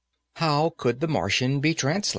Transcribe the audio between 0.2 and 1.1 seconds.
how could the